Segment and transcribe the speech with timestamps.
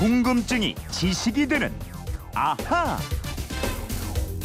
[0.00, 1.70] 궁금증이 지식이 되는
[2.34, 2.96] 아하.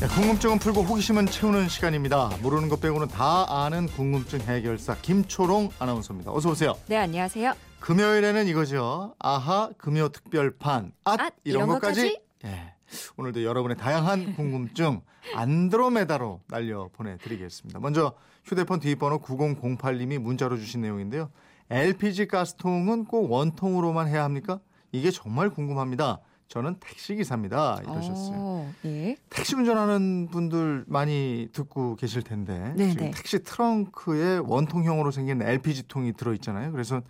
[0.01, 2.29] 네, 궁금증은 풀고 호기심은 채우는 시간입니다.
[2.41, 6.33] 모르는 것 빼고는 다 아는 궁금증 해결사 김초롱 아나운서입니다.
[6.33, 6.73] 어서 오세요.
[6.87, 7.53] 네, 안녕하세요.
[7.79, 9.15] 금요일에는 이거죠.
[9.17, 10.91] 아하 금요 특별판.
[11.05, 12.19] 앗, 앗, 이런, 이런 것까지.
[12.44, 12.74] 예.
[13.15, 14.99] 오늘도 여러분의 다양한 궁금증
[15.35, 17.80] 안드로메다로 날려 보내드리겠습니다.
[17.80, 18.12] 먼저
[18.44, 21.31] 휴대폰 뒷번호 9008님이 문자로 주신 내용인데요.
[21.70, 24.59] LPG 가스통은 꼭 원통으로만 해야 합니까?
[24.95, 26.20] 이게 정말 궁금합니다.
[26.48, 27.80] 저는 택시기사입니다.
[27.84, 28.35] 이러셨어요.
[28.38, 29.18] 어, 예.
[29.30, 33.12] 택시 운전하는 분들 많이 듣고 계실 텐데 네, 지금 네.
[33.12, 36.71] 택시 트렁크에 원통형으로 생긴 LPG 통이 들어 있잖아요.
[36.71, 37.02] 그래서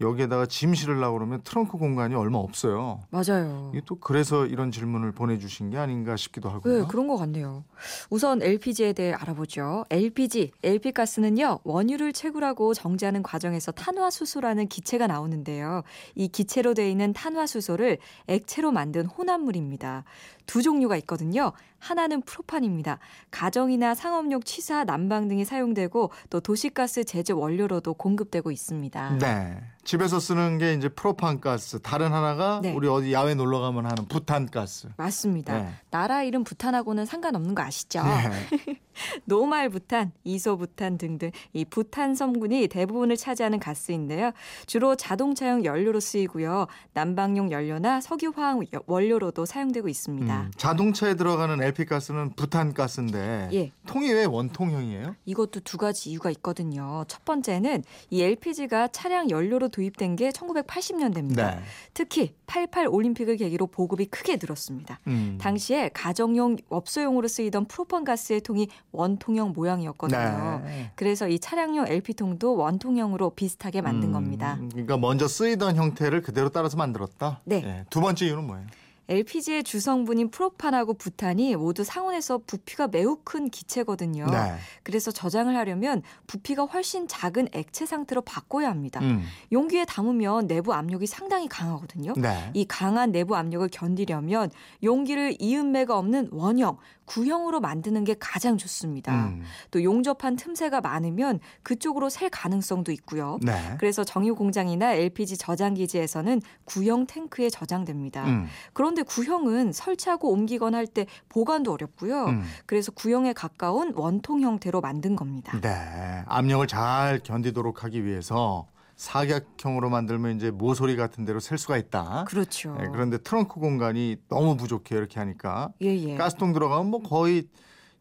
[0.00, 3.00] 여기에다가 짐 실으려고 그러면 트렁크 공간이 얼마 없어요.
[3.10, 3.70] 맞아요.
[3.74, 6.82] 이게 또 그래서 이런 질문을 보내주신 게 아닌가 싶기도 하고요.
[6.82, 7.64] 네, 그런 것 같네요.
[8.08, 9.84] 우선 LPG에 대해 알아보죠.
[9.90, 15.82] LPG, LP가스는요, 원유를 채굴하고 정지하는 과정에서 탄화수소라는 기체가 나오는데요.
[16.14, 20.04] 이 기체로 되어 있는 탄화수소를 액체로 만든 혼합물입니다.
[20.46, 21.52] 두 종류가 있거든요.
[21.78, 22.98] 하나는 프로판입니다.
[23.30, 29.18] 가정이나 상업용 취사, 난방 등에 사용되고 또 도시가스 제조 원료로도 공급되고 있습니다.
[29.18, 29.60] 네.
[29.84, 31.80] 집에서 쓰는 게 이제 프로판 가스.
[31.80, 32.72] 다른 하나가 네.
[32.74, 34.88] 우리 어디 야외 놀러 가면 하는 부탄 가스.
[34.96, 35.58] 맞습니다.
[35.62, 35.72] 네.
[35.90, 38.02] 나라 이름 부탄하고는 상관없는 거 아시죠?
[38.02, 38.80] 네.
[39.24, 44.32] 노말 부탄, 이소 부탄 등등 이 부탄 성분이 대부분을 차지하는 가스인데요.
[44.66, 46.66] 주로 자동차용 연료로 쓰이고요.
[46.94, 50.40] 난방용 연료나 석유 화학 원료로도 사용되고 있습니다.
[50.40, 53.72] 음, 자동차에 들어가는 LP 가스는 부탄 가스인데 예.
[53.86, 55.16] 통이 왜 원통형이에요?
[55.24, 57.04] 이것도 두 가지 이유가 있거든요.
[57.08, 61.36] 첫 번째는 이 LPG가 차량 연료로 도입된 게 1980년대입니다.
[61.36, 61.60] 네.
[61.94, 65.00] 특히 88 올림픽을 계기로 보급이 크게 늘었습니다.
[65.06, 65.38] 음.
[65.40, 70.62] 당시에 가정용 업소용으로 쓰이던 프로판 가스의 통이 원통형 모양이었거든요.
[70.64, 70.90] 네.
[70.94, 74.58] 그래서 이 차량용 LP통도 원통형으로 비슷하게 만든 음, 겁니다.
[74.70, 77.40] 그러니까 먼저 쓰이던 형태를 그대로 따라서 만들었다.
[77.44, 77.62] 네.
[77.64, 78.66] 예, 두 번째 이유는 뭐예요?
[79.08, 84.26] LPG의 주성분인 프로판하고 부탄이 모두 상온에서 부피가 매우 큰 기체거든요.
[84.26, 84.54] 네.
[84.82, 89.00] 그래서 저장을 하려면 부피가 훨씬 작은 액체 상태로 바꿔야 합니다.
[89.00, 89.24] 음.
[89.50, 92.12] 용기에 담으면 내부 압력이 상당히 강하거든요.
[92.18, 92.50] 네.
[92.52, 94.50] 이 강한 내부 압력을 견디려면
[94.82, 96.76] 용기를 이음매가 없는 원형,
[97.08, 99.28] 구형으로 만드는 게 가장 좋습니다.
[99.28, 99.42] 음.
[99.70, 103.38] 또 용접한 틈새가 많으면 그쪽으로 셀 가능성도 있고요.
[103.42, 103.76] 네.
[103.80, 108.24] 그래서 정유 공장이나 LPG 저장 기지에서는 구형 탱크에 저장됩니다.
[108.26, 108.46] 음.
[108.72, 112.24] 그런데 구형은 설치하고 옮기거나 할 때 보관도 어렵고요.
[112.26, 112.42] 음.
[112.64, 115.58] 그래서 구형에 가까운 원통 형태로 만든 겁니다.
[115.60, 116.22] 네.
[116.26, 118.66] 압력을 잘 견디도록 하기 위해서
[118.98, 122.24] 사각형으로 만들면 이제 모서리 같은 데로 셀 수가 있다.
[122.28, 122.76] 그렇죠.
[122.78, 126.16] 네, 그런데 트렁크 공간이 너무 부족해 이렇게 하니까 예, 예.
[126.16, 127.46] 가스통 들어가면 뭐 거의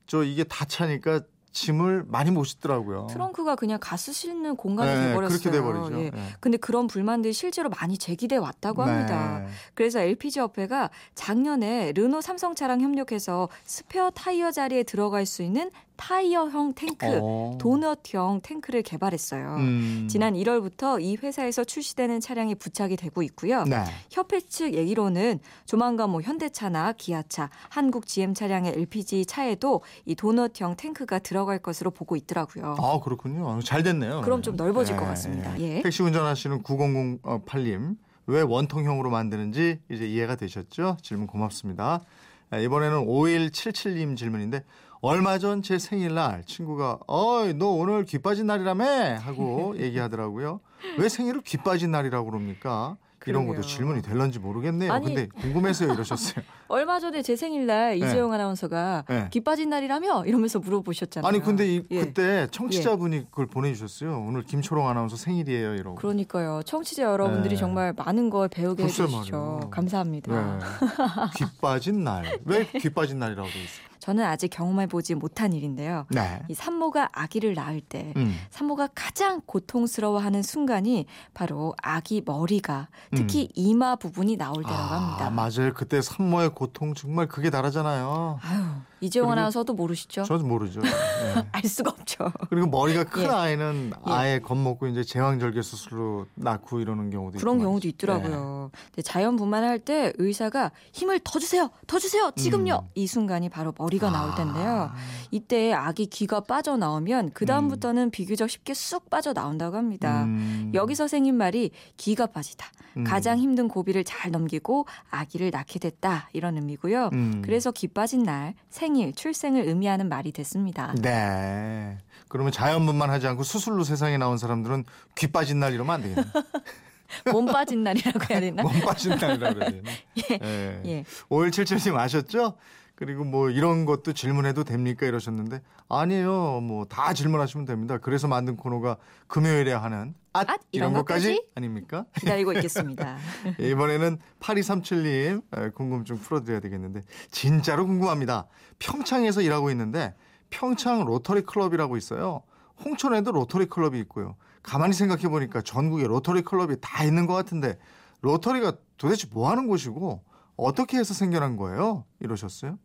[0.08, 1.22] 저 이게 다 차니까
[1.52, 3.08] 짐을 많이 못 싣더라고요.
[3.09, 5.40] 트렁크가 그냥 가스 싣는 공간이 네, 돼버렸어요.
[5.40, 6.02] 그렇게 돼버리죠.
[6.02, 6.09] 예.
[6.09, 6.22] 네.
[6.40, 9.40] 근데 그런 불만들이 실제로 많이 제기돼 왔다고 합니다.
[9.40, 9.47] 네.
[9.74, 16.74] 그래서 LPG 업회가 작년에 르노 삼성 차랑 협력해서 스페어 타이어 자리에 들어갈 수 있는 타이어형
[16.74, 17.58] 탱크, 어.
[17.59, 19.56] 도넛형 탱크를 개발했어요.
[19.58, 20.08] 음.
[20.09, 23.63] 지난 1월부터 이 회사에서 출시되는 차량이 부착이 되고 있고요.
[23.63, 23.84] 네.
[24.09, 31.19] 협회 측 얘기로는 조만간 뭐 현대차나 기아차, 한국 GM 차량의 LPG 차에도 이 도넛형 탱크가
[31.19, 32.75] 들어갈 것으로 보고 있더라고요.
[32.79, 33.59] 아 그렇군요.
[33.62, 34.22] 잘 됐네요.
[34.22, 35.59] 그럼 좀 넓어질 것 같습니다.
[35.59, 35.81] 예.
[35.81, 37.97] 택시 운전하시는 9008님
[38.28, 40.97] 왜 원통형으로 만드는지 이제 이해가 되셨죠?
[41.02, 42.02] 질문 고맙습니다.
[42.50, 44.64] 아, 이번에는 5177님 질문인데
[45.02, 50.59] 얼마 전 제 생일날 친구가 어이 너 오늘 귀 빠진 날이라며 하고 얘기하더라고요.
[50.97, 52.97] 왜 생일을 귀 빠진 날이라고 그럽니까?
[53.25, 53.75] 이런 것도 그러게요.
[53.75, 54.94] 질문이 될런지 모르겠네요.
[54.94, 56.46] 아니- 근데 궁금해서요 이러셨어요.
[56.69, 59.28] 얼마 전에 제 생일날 이재용 아나운서가 네.
[59.31, 61.28] 귀 빠진 날이라며 이러면서 물어보셨잖아요.
[61.28, 62.00] 아니 근데 이, 예.
[62.06, 64.24] 그때 청취자분이 그걸 보내주셨어요.
[64.25, 65.96] 오늘 김초롱 아나운서 생일이에요 이러고.
[65.96, 66.62] 그러니까요.
[66.64, 67.59] 청취자 여러분들이 네.
[67.59, 69.18] 정말 많은 걸 배우게 해주시죠.
[69.18, 69.59] 말이에요.
[69.72, 70.58] 감사합니다.
[70.59, 70.66] 네.
[71.35, 72.40] 귀 빠진 날.
[72.46, 73.88] 왜 귀 빠진 날이라고 돼 있어요?
[74.07, 76.06] 저는 아직 경험해 보지 못한 일인데요.
[76.12, 76.41] 네.
[76.47, 78.34] 이 산모가 아기를 낳을 때 음.
[78.51, 85.28] 산모가 가장 고통스러워하는 순간이 바로 아기 머리가 특히 이마 부분이 나올 때라고 합니다.
[85.28, 85.28] 음.
[85.28, 85.73] 아, 맞아요.
[85.73, 88.40] 그때 산모의 고통 정말 그게 다르잖아요.
[88.41, 88.64] 아유,
[89.02, 90.23] 이재용 그리고 아나운서도 모르시죠?
[90.23, 90.82] 저도 모르죠.
[90.82, 91.46] 네.
[91.52, 92.32] 알 수가 없죠.
[92.49, 93.28] 그리고 머리가 큰 예.
[93.28, 94.11] 아이는 예.
[94.11, 97.88] 아예 겁먹고 이제 제왕절개 수술로 낳고 이러는 경우도 그런 있고 경우도 말이죠.
[97.90, 98.72] 있더라고요.
[98.88, 102.82] 근데 자연분만할 때 의사가 힘을 더 주세요, 더 주세요, 지금요.
[102.84, 102.90] 음.
[102.96, 104.90] 이 순간이 바로 머리가 나올 텐데요.
[104.91, 104.96] 아,
[105.32, 110.23] 이때 아기 귀가 빠져 나오면 그 다음부터는 비교적 쉽게 쑥 빠져 나온다고 합니다.
[110.23, 110.72] 음.
[110.73, 112.67] 여기서 생긴 말이 기가 빠지다.
[112.97, 113.03] 음.
[113.03, 117.09] 가장 힘든 고비를 잘 넘기고 아기를 낳게 됐다 이런 의미고요.
[117.14, 117.41] 음.
[117.43, 120.93] 그래서 귀 빠진 날 생 일, 출생을 의미하는 말이 됐습니다.
[121.01, 121.97] 네.
[122.28, 124.85] 그러면 자연분만 하지 않고 수술로 세상에 나온 사람들은
[125.16, 126.23] 귀 빠진 날 이러면 안 되겠네.
[127.31, 128.63] 몸 빠진 날이라고 해야 되나?
[128.63, 129.91] 몸 빠진 날이라 그래야 되나?
[130.29, 130.81] 예.
[130.85, 131.03] 예.
[131.29, 132.57] 5177님 아셨죠?
[132.97, 136.61] 그리고 뭐 이런 것도 질문해도 됩니까 이러셨는데 아니에요.
[136.61, 137.99] 뭐 다 질문하시면 됩니다.
[137.99, 138.97] 그래서 만든 코너가
[139.28, 141.47] 금요일에 하는 앗, 앗, 이런 이런 것까지 것까지?
[141.53, 142.05] 아닙니까?
[142.17, 143.17] 기다리고 있겠습니다.
[143.59, 148.47] 예, 이번에는 8237님 궁금증 풀어드려야 되겠는데 진짜로 궁금합니다.
[148.79, 150.16] 평창에서 일하고 있는데
[150.50, 152.41] 평창 로터리 클럽이라고 있어요.
[152.84, 154.35] 홍천에도 로터리 클럽이 있고요.
[154.64, 157.78] 가만히 생각해 보니까 전국에 로터리 클럽이 다 있는 것 같은데
[158.22, 160.23] 로터리가 도대체 뭐 하는 곳이고
[160.55, 162.05] 어떻게 해서 생겨난 거예요?
[162.20, 162.79] 이러셨어요.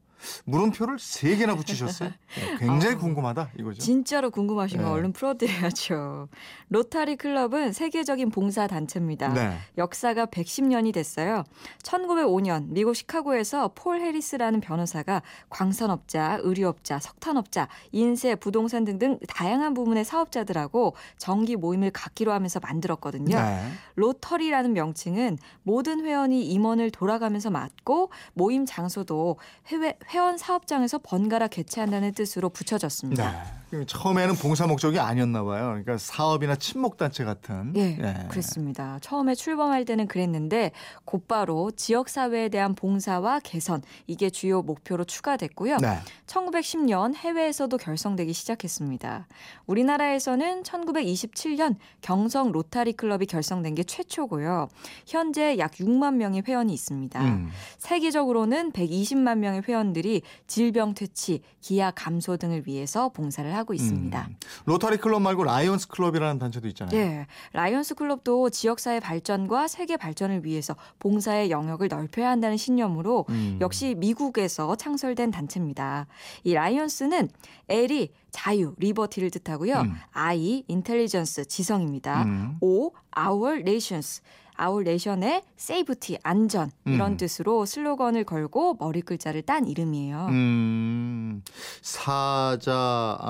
[0.45, 2.11] 물음표를 세 개나 붙이셨어요.
[2.11, 3.81] 네, 굉장히 아, 궁금하다 이거죠.
[3.81, 4.91] 진짜로 궁금하신 거 네.
[4.91, 6.29] 얼른 풀어드려야죠.
[6.69, 9.29] 로타리 클럽은 세계적인 봉사 단체입니다.
[9.29, 9.59] 네.
[9.79, 11.45] 역사가 110년이 됐어요.
[11.83, 20.95] 1905년 미국 시카고에서 폴 해리스라는 변호사가 광선업자, 의류업자, 석탄업자, 인쇄, 부동산 등등 다양한 부문의 사업자들하고
[21.19, 23.37] 정기 모임을 갖기로 하면서 만들었거든요.
[23.37, 23.63] 네.
[23.97, 29.39] 로터리라는 명칭은 모든 회원이 임원을 돌아가면서 맡고 모임 장소도
[29.71, 33.31] 회회, 회원 사업장에서 번갈아 개최한다는 뜻으로 붙여졌습니다.
[33.31, 33.62] 네.
[33.87, 35.69] 처음에는 봉사 목적이 아니었나 봐요.
[35.69, 37.73] 그러니까 사업이나 친목 단체 같은.
[37.77, 38.29] 예, 예.
[38.29, 38.99] 그렇습니다.
[39.01, 40.73] 처음에 출범할 때는 그랬는데
[41.05, 45.79] 곧바로 지역 사회에 대한 봉사와 개선 이게 주요 목표로 추가됐고요.
[45.79, 45.99] 네.
[46.27, 49.27] 1910년 해외에서도 결성되기 시작했습니다.
[49.67, 54.69] 우리나라에서는 1927년 경성 로타리 클럽이 결성된 게 최초고요.
[55.07, 57.23] 현재 약 6만 명의 회원이 있습니다.
[57.23, 57.49] 음.
[57.79, 64.27] 세계적으로는 120만 명의 회원들이 질병 퇴치, 기아 감소 등을 위해서 봉사를 하고 있습니다.
[64.29, 64.37] 음.
[64.65, 66.97] 로터리 클럽 말고 라이온스 클럽이라는 단체도 있잖아요.
[66.99, 73.59] 예, 라이언스 클럽도 지역사회 발전과 세계 발전을 위해서 봉사의 영역을 넓혀야 한다는 신념으로 음.
[73.61, 76.07] 역시 미국에서 창설된 단체입니다.
[76.45, 77.29] 이 라이언스는
[77.69, 79.81] L이 자유, liberty를 뜻하고요.
[79.81, 79.95] 음.
[80.13, 82.25] I, intelligence, 지성입니다.
[82.25, 82.57] 음.
[82.61, 84.23] O, our nations.
[84.61, 87.17] our nation의 safety, 안전 이런 음.
[87.17, 90.27] 뜻으로 슬로건을 걸고 머리 글자를 딴 이름이에요.
[90.31, 91.43] 음,
[91.81, 93.25] 사자하고는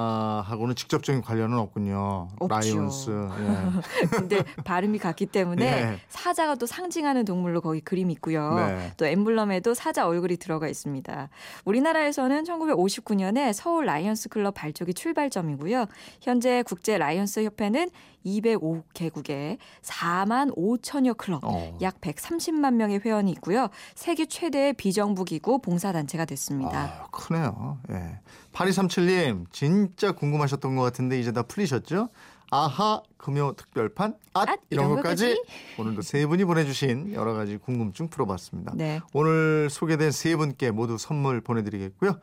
[0.75, 2.29] 직접적인 관련은 없군요.
[2.39, 2.55] 없죠.
[2.55, 3.11] 라이온스.
[3.11, 4.07] 예.
[4.11, 5.99] 근데 발음이 같기 때문에 네.
[6.09, 8.55] 사자가 또 상징하는 동물로 거기 그림이 있고요.
[8.57, 8.93] 네.
[8.97, 11.29] 또 엠블럼에도 사자 얼굴이 들어가 있습니다.
[11.65, 15.87] 우리나라에서는 1959년에 서울 라이언스 클럽 발족이 출발점이고요.
[16.21, 17.91] 현재 국제 라이언스 협회는
[18.25, 21.79] 205개국에 4만 5천여 클럽, 어.
[21.81, 23.69] 약 130만 명의 회원이 있고요.
[23.95, 27.03] 세계 최대의 비정부 기구 봉사단체가 됐습니다.
[27.03, 27.79] 아, 크네요.
[27.91, 28.21] 예.
[28.53, 32.09] 8237님, 진짜 궁금하셨던 것 같은데 이제 다 풀리셨죠?
[32.55, 35.43] 아하 금요 특별판 앗, 앗, 이런 이런 것까지?
[35.79, 38.75] 오늘도 세 분이 보내주신 여러 가지 궁금증 풀어봤습니다.
[38.77, 39.01] 네.
[39.15, 42.21] 오늘 소개된 세 분께 모두 선물 보내드리겠고요.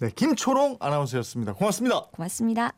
[0.00, 1.52] 네, 김초롱 아나운서였습니다.
[1.52, 2.06] 고맙습니다.
[2.12, 2.72] 고맙습니다.